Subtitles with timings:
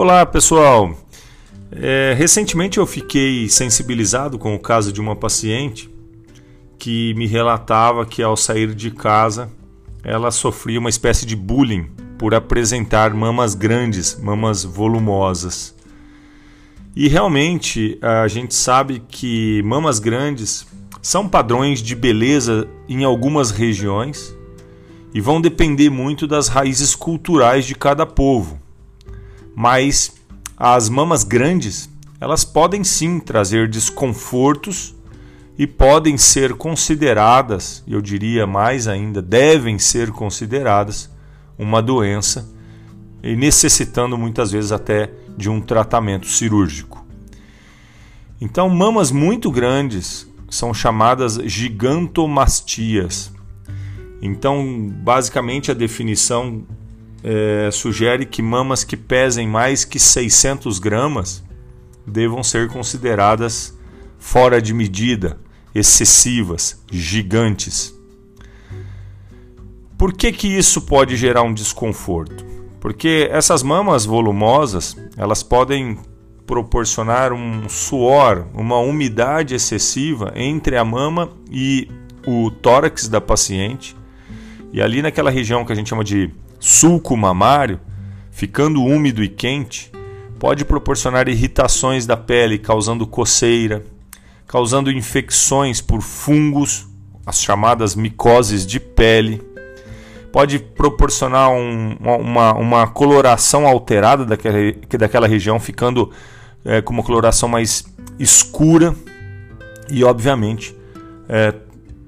[0.00, 0.96] Olá pessoal!
[1.72, 5.90] É, recentemente eu fiquei sensibilizado com o caso de uma paciente
[6.78, 9.50] que me relatava que ao sair de casa
[10.04, 15.74] ela sofria uma espécie de bullying por apresentar mamas grandes, mamas volumosas.
[16.94, 20.64] E realmente a gente sabe que mamas grandes
[21.02, 24.32] são padrões de beleza em algumas regiões
[25.12, 28.67] e vão depender muito das raízes culturais de cada povo
[29.58, 30.12] mas
[30.56, 31.90] as mamas grandes,
[32.20, 34.94] elas podem sim trazer desconfortos
[35.58, 41.10] e podem ser consideradas, eu diria mais ainda, devem ser consideradas
[41.58, 42.48] uma doença
[43.20, 47.04] e necessitando muitas vezes até de um tratamento cirúrgico.
[48.40, 53.32] Então, mamas muito grandes são chamadas gigantomastias.
[54.22, 56.64] Então, basicamente a definição
[57.22, 61.42] é, sugere que mamas que pesem mais que 600 gramas
[62.06, 63.76] devam ser consideradas
[64.18, 65.38] fora de medida,
[65.74, 67.94] excessivas, gigantes.
[69.96, 72.46] Por que, que isso pode gerar um desconforto?
[72.80, 75.98] Porque essas mamas volumosas elas podem
[76.46, 81.90] proporcionar um suor, uma umidade excessiva entre a mama e
[82.26, 83.96] o tórax da paciente.
[84.72, 87.80] E ali naquela região que a gente chama de sulco mamário,
[88.30, 89.90] ficando úmido e quente,
[90.38, 93.84] pode proporcionar irritações da pele, causando coceira,
[94.46, 96.86] causando infecções por fungos,
[97.26, 99.42] as chamadas micoses de pele.
[100.32, 104.58] Pode proporcionar um, uma, uma coloração alterada daquela,
[104.98, 106.10] daquela região, ficando
[106.64, 107.84] é, com uma coloração mais
[108.18, 108.94] escura
[109.90, 110.76] e, obviamente,
[111.28, 111.54] é,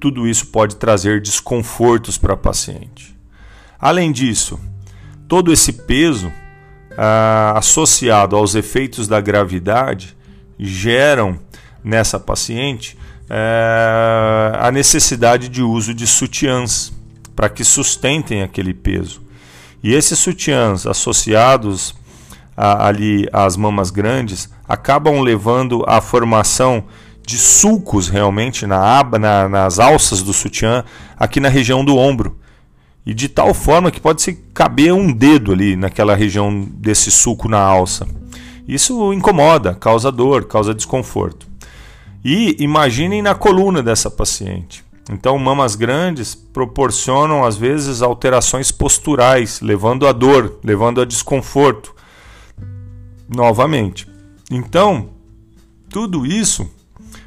[0.00, 3.15] tudo isso pode trazer desconfortos para a paciente.
[3.78, 4.58] Além disso,
[5.28, 6.32] todo esse peso
[6.96, 10.16] ah, associado aos efeitos da gravidade
[10.58, 11.38] geram
[11.84, 12.96] nessa paciente
[13.28, 16.92] eh, a necessidade de uso de sutiãs
[17.34, 19.22] para que sustentem aquele peso.
[19.82, 21.94] E esses sutiãs associados
[22.56, 26.84] a, ali às mamas grandes acabam levando à formação
[27.24, 30.82] de sulcos realmente na aba, na, nas alças do sutiã,
[31.18, 32.38] aqui na região do ombro
[33.06, 37.48] e de tal forma que pode se caber um dedo ali naquela região desse suco
[37.48, 38.06] na alça.
[38.66, 41.46] Isso incomoda, causa dor, causa desconforto.
[42.24, 44.84] E imaginem na coluna dessa paciente.
[45.08, 51.94] Então, mamas grandes proporcionam às vezes alterações posturais, levando a dor, levando a desconforto.
[53.28, 54.08] Novamente.
[54.50, 55.10] Então,
[55.88, 56.68] tudo isso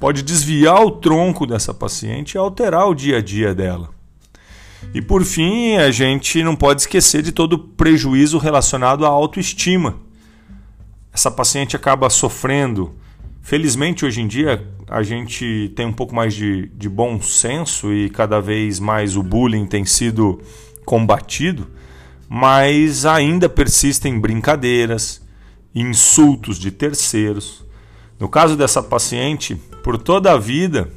[0.00, 3.99] pode desviar o tronco dessa paciente e alterar o dia a dia dela.
[4.92, 9.96] E por fim, a gente não pode esquecer de todo o prejuízo relacionado à autoestima.
[11.12, 12.94] Essa paciente acaba sofrendo.
[13.42, 18.10] Felizmente, hoje em dia, a gente tem um pouco mais de, de bom senso e
[18.10, 20.40] cada vez mais o bullying tem sido
[20.84, 21.68] combatido,
[22.28, 25.22] mas ainda persistem brincadeiras,
[25.74, 27.64] insultos de terceiros.
[28.18, 30.90] No caso dessa paciente, por toda a vida,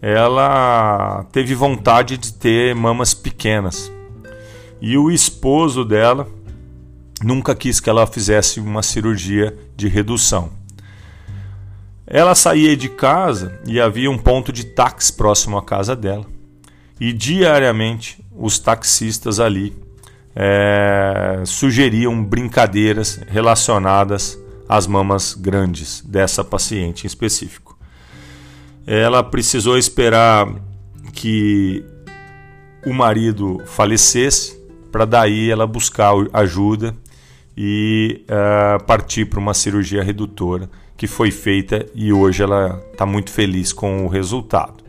[0.00, 3.92] ela teve vontade de ter mamas pequenas.
[4.80, 6.28] E o esposo dela
[7.22, 10.50] nunca quis que ela fizesse uma cirurgia de redução.
[12.06, 16.24] Ela saía de casa e havia um ponto de táxi próximo à casa dela.
[17.00, 19.76] E diariamente os taxistas ali
[20.34, 24.38] é, sugeriam brincadeiras relacionadas
[24.68, 27.67] às mamas grandes dessa paciente em específico
[28.88, 30.48] ela precisou esperar
[31.12, 31.84] que
[32.86, 34.58] o marido falecesse
[34.90, 36.96] para daí ela buscar ajuda
[37.54, 43.30] e uh, partir para uma cirurgia redutora que foi feita e hoje ela está muito
[43.30, 44.82] feliz com o resultado.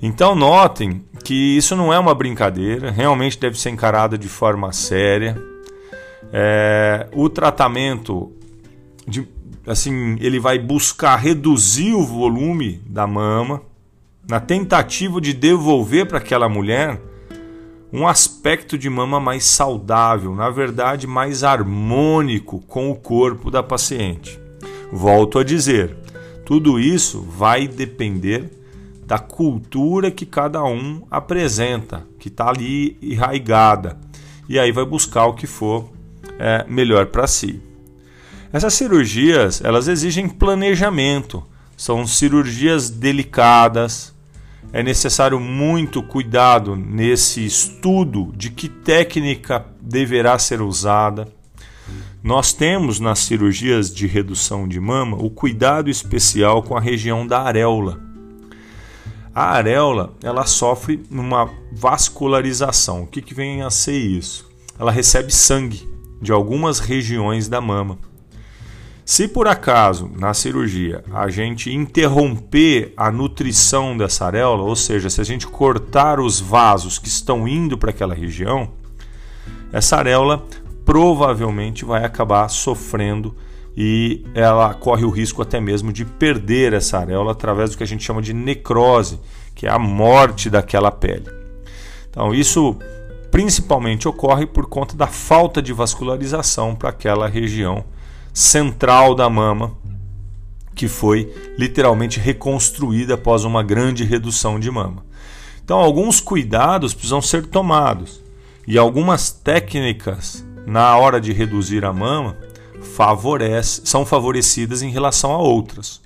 [0.00, 5.36] Então notem que isso não é uma brincadeira, realmente deve ser encarada de forma séria.
[6.32, 8.32] É, o tratamento
[9.06, 9.26] de,
[9.66, 13.62] assim, ele vai buscar reduzir o volume da mama
[14.28, 17.00] na tentativa de devolver para aquela mulher
[17.92, 24.40] um aspecto de mama mais saudável, na verdade mais harmônico com o corpo da paciente.
[24.90, 25.96] Volto a dizer,
[26.44, 28.50] tudo isso vai depender
[29.06, 33.98] da cultura que cada um apresenta, que está ali enraigada,
[34.48, 35.88] e aí vai buscar o que for
[36.38, 37.62] é, melhor para si.
[38.54, 41.42] Essas cirurgias, elas exigem planejamento,
[41.76, 44.14] são cirurgias delicadas.
[44.72, 51.26] É necessário muito cuidado nesse estudo de que técnica deverá ser usada.
[52.22, 57.42] nós temos nas cirurgias de redução de mama o cuidado especial com a região da
[57.42, 58.00] areola.
[59.34, 63.02] A areola ela sofre uma vascularização.
[63.02, 64.48] O que, que vem a ser isso?
[64.78, 65.82] Ela recebe sangue
[66.22, 67.98] de algumas regiões da mama.
[69.04, 75.20] Se por acaso na cirurgia a gente interromper a nutrição dessa areola, ou seja, se
[75.20, 78.70] a gente cortar os vasos que estão indo para aquela região,
[79.70, 80.42] essa areola
[80.86, 83.36] provavelmente vai acabar sofrendo
[83.76, 87.86] e ela corre o risco até mesmo de perder essa areola através do que a
[87.86, 89.20] gente chama de necrose,
[89.54, 91.30] que é a morte daquela pele.
[92.08, 92.78] Então, isso
[93.30, 97.84] principalmente ocorre por conta da falta de vascularização para aquela região
[98.34, 99.78] central da mama,
[100.74, 105.06] que foi literalmente reconstruída após uma grande redução de mama.
[105.64, 108.20] Então, alguns cuidados precisam ser tomados
[108.66, 112.36] e algumas técnicas na hora de reduzir a mama
[112.96, 116.02] favorece, são favorecidas em relação a outras.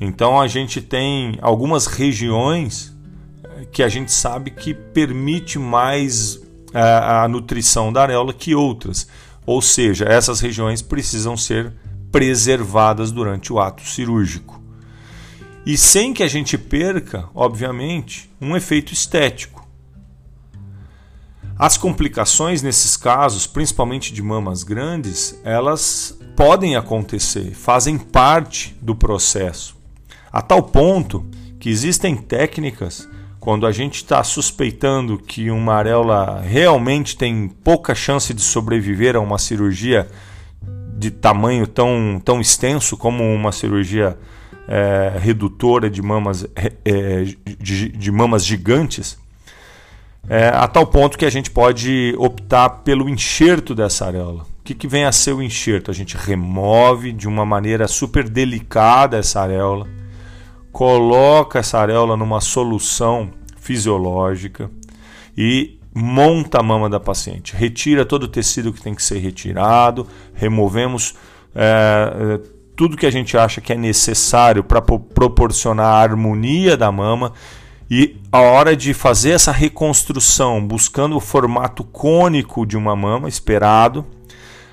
[0.00, 2.92] Então, a gente tem algumas regiões
[3.44, 6.40] eh, que a gente sabe que permite mais
[6.74, 9.06] a, eh, a nutrição da areola que outras.
[9.44, 11.72] Ou seja, essas regiões precisam ser
[12.10, 14.60] preservadas durante o ato cirúrgico.
[15.64, 19.66] E sem que a gente perca, obviamente, um efeito estético.
[21.56, 29.76] As complicações nesses casos, principalmente de mamas grandes, elas podem acontecer, fazem parte do processo.
[30.32, 31.24] A tal ponto
[31.60, 33.08] que existem técnicas
[33.42, 39.20] quando a gente está suspeitando que uma areola realmente tem pouca chance de sobreviver a
[39.20, 40.06] uma cirurgia
[40.96, 44.16] de tamanho tão, tão extenso como uma cirurgia
[44.68, 46.46] é, redutora de mamas,
[46.84, 47.24] é,
[47.58, 49.18] de, de, mamas gigantes,
[50.28, 54.44] é, a tal ponto que a gente pode optar pelo enxerto dessa areola.
[54.60, 55.90] O que, que vem a ser o enxerto?
[55.90, 59.88] A gente remove de uma maneira super delicada essa areola
[60.72, 63.30] coloca essa areola numa solução
[63.60, 64.70] fisiológica
[65.36, 67.54] e monta a mama da paciente.
[67.54, 71.14] Retira todo o tecido que tem que ser retirado, removemos
[71.54, 72.40] é,
[72.74, 77.32] tudo que a gente acha que é necessário para proporcionar a harmonia da mama.
[77.90, 84.06] E a hora de fazer essa reconstrução, buscando o formato cônico de uma mama esperado,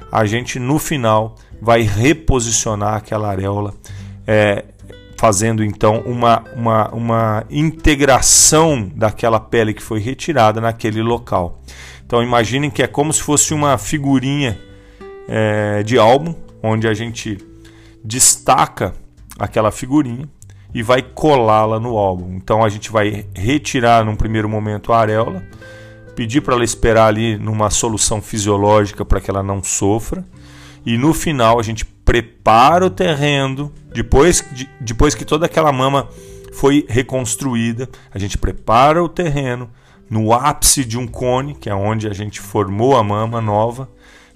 [0.09, 3.73] a gente no final vai reposicionar aquela areola
[4.25, 4.63] é,
[5.19, 11.59] fazendo então uma, uma, uma integração daquela pele que foi retirada naquele local.
[12.05, 14.57] Então imaginem que é como se fosse uma figurinha
[15.27, 16.33] é, de álbum,
[16.63, 17.37] onde a gente
[18.01, 18.95] destaca
[19.37, 20.25] aquela figurinha
[20.73, 22.35] e vai colá-la no álbum.
[22.35, 25.43] Então a gente vai retirar num primeiro momento a areola,
[26.15, 30.23] pedir para ela esperar ali numa solução fisiológica para que ela não sofra,
[30.85, 36.09] e no final a gente prepara o terreno, depois, de, depois que toda aquela mama
[36.51, 39.69] foi reconstruída, a gente prepara o terreno
[40.09, 43.87] no ápice de um cone, que é onde a gente formou a mama nova,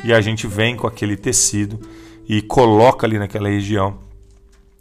[0.03, 1.79] e a gente vem com aquele tecido
[2.29, 3.97] e coloca ali naquela região.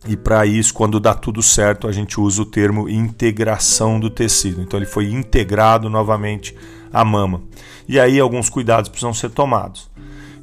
[0.07, 4.61] E para isso, quando dá tudo certo, a gente usa o termo integração do tecido.
[4.61, 6.55] Então ele foi integrado novamente
[6.93, 7.41] à mama.
[7.89, 9.91] E aí alguns cuidados precisam ser tomados.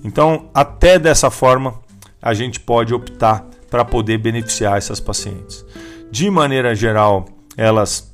[0.03, 1.75] Então, até dessa forma,
[2.21, 5.65] a gente pode optar para poder beneficiar essas pacientes.
[6.11, 8.13] De maneira geral, elas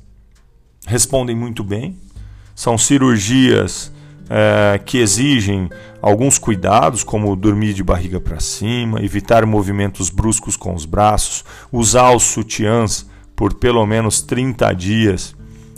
[0.86, 1.96] respondem muito bem,
[2.54, 3.92] são cirurgias
[4.28, 5.68] é, que exigem
[6.00, 12.14] alguns cuidados, como dormir de barriga para cima, evitar movimentos bruscos com os braços, usar
[12.14, 15.34] os sutiãs por pelo menos 30 dias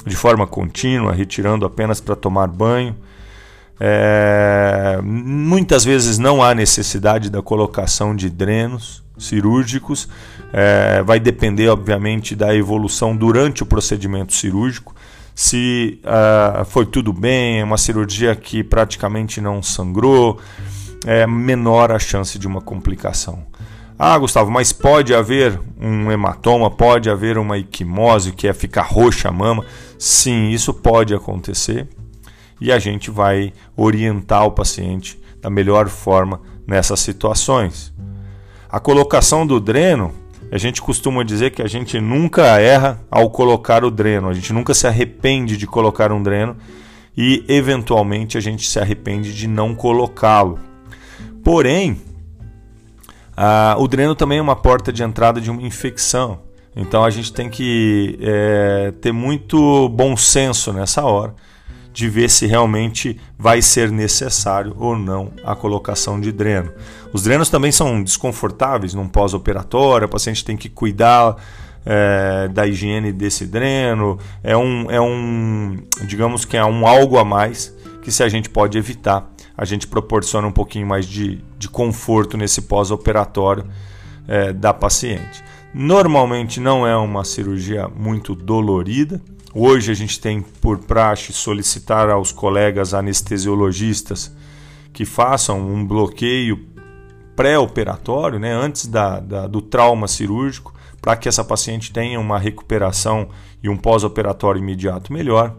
[0.06, 2.96] de forma contínua, retirando apenas para tomar banho.
[3.80, 10.08] É, muitas vezes não há necessidade da colocação de drenos cirúrgicos,
[10.52, 14.94] é, vai depender, obviamente, da evolução durante o procedimento cirúrgico.
[15.34, 20.40] Se uh, foi tudo bem, é uma cirurgia que praticamente não sangrou,
[21.06, 23.46] é menor a chance de uma complicação.
[23.96, 29.28] Ah, Gustavo, mas pode haver um hematoma, pode haver uma equimose, que é ficar roxa
[29.28, 29.64] a mama?
[29.96, 31.86] Sim, isso pode acontecer
[32.60, 37.92] e a gente vai orientar o paciente da melhor forma nessas situações.
[38.68, 40.12] A colocação do dreno,
[40.50, 44.52] a gente costuma dizer que a gente nunca erra ao colocar o dreno, a gente
[44.52, 46.56] nunca se arrepende de colocar um dreno
[47.16, 50.58] e eventualmente a gente se arrepende de não colocá-lo.
[51.42, 52.00] Porém,
[53.78, 56.40] o dreno também é uma porta de entrada de uma infecção.
[56.76, 61.34] Então a gente tem que é, ter muito bom senso nessa hora
[61.98, 66.70] de ver se realmente vai ser necessário ou não a colocação de dreno.
[67.12, 71.34] Os drenos também são desconfortáveis num pós-operatório, o paciente tem que cuidar
[71.84, 75.76] é, da higiene desse dreno, é um, é um,
[76.06, 79.84] digamos que é um algo a mais que se a gente pode evitar, a gente
[79.88, 83.64] proporciona um pouquinho mais de, de conforto nesse pós-operatório
[84.28, 85.42] é, da paciente.
[85.74, 89.20] Normalmente não é uma cirurgia muito dolorida.
[89.60, 94.32] Hoje a gente tem por praxe solicitar aos colegas anestesiologistas
[94.92, 96.64] que façam um bloqueio
[97.34, 100.72] pré-operatório, né, antes da, da, do trauma cirúrgico,
[101.02, 105.56] para que essa paciente tenha uma recuperação e um pós-operatório imediato melhor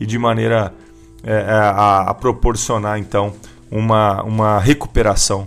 [0.00, 0.74] e de maneira
[1.22, 3.32] é, é a, a, proporcionar então
[3.70, 5.46] uma, uma recuperação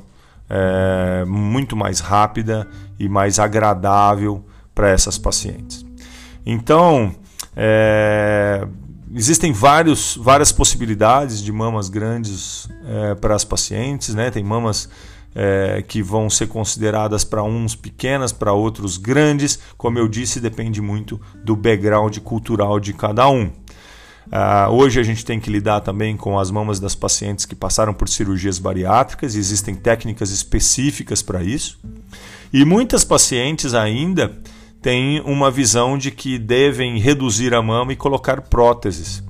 [0.49, 2.65] é, muito mais rápida
[2.97, 4.41] e mais agradável
[4.73, 5.85] para essas pacientes.
[6.45, 7.13] Então,
[7.55, 8.67] é,
[9.13, 14.31] existem vários, várias possibilidades de mamas grandes é, para as pacientes, né?
[14.31, 14.89] Tem mamas
[15.35, 19.59] é, que vão ser consideradas para uns pequenas, para outros grandes.
[19.77, 23.51] Como eu disse, depende muito do background cultural de cada um.
[24.27, 27.93] Uh, hoje a gente tem que lidar também com as mamas das pacientes que passaram
[27.93, 31.77] por cirurgias bariátricas, existem técnicas específicas para isso.
[32.51, 34.31] E muitas pacientes ainda
[34.83, 39.23] têm uma visão de que devem reduzir a mama e colocar próteses.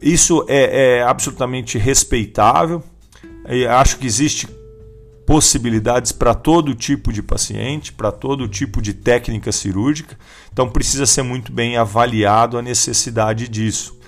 [0.00, 2.82] Isso é, é absolutamente respeitável.
[3.48, 4.46] E acho que existe
[5.26, 10.18] possibilidades para todo tipo de paciente, para todo tipo de técnica cirúrgica,
[10.52, 13.98] então precisa ser muito bem avaliado a necessidade disso.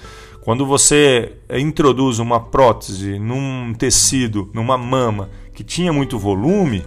[0.42, 6.84] Quando você introduz uma prótese num tecido, numa mama que tinha muito volume,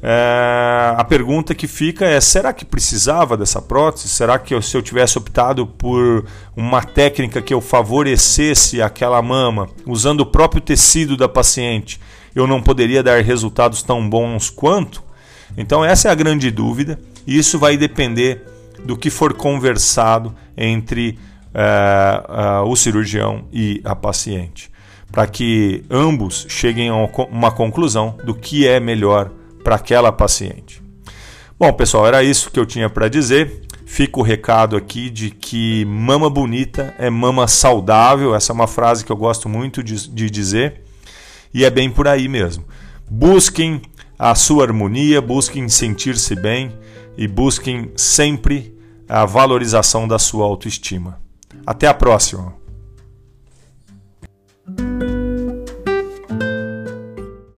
[0.00, 4.08] é, a pergunta que fica é: será que precisava dessa prótese?
[4.08, 6.24] Será que eu, se eu tivesse optado por
[6.56, 12.00] uma técnica que eu favorecesse aquela mama, usando o próprio tecido da paciente,
[12.34, 15.02] eu não poderia dar resultados tão bons quanto?
[15.56, 18.44] Então, essa é a grande dúvida, e isso vai depender
[18.84, 21.18] do que for conversado entre
[21.52, 24.70] uh, o cirurgião e a paciente,
[25.10, 26.94] para que ambos cheguem a
[27.30, 29.32] uma conclusão do que é melhor
[29.68, 30.82] para aquela paciente.
[31.58, 33.66] Bom, pessoal, era isso que eu tinha para dizer.
[33.84, 38.34] Fica o recado aqui de que mama bonita é mama saudável.
[38.34, 40.80] Essa é uma frase que eu gosto muito de, de dizer
[41.52, 42.64] e é bem por aí mesmo.
[43.10, 43.82] Busquem
[44.18, 46.72] a sua harmonia, busquem sentir-se bem
[47.14, 48.74] e busquem sempre
[49.06, 51.20] a valorização da sua autoestima.
[51.66, 52.54] Até a próxima!